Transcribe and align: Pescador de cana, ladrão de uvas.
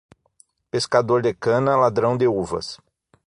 Pescador 0.71 1.21
de 1.21 1.31
cana, 1.35 1.77
ladrão 1.77 2.17
de 2.17 2.27
uvas. 2.27 2.79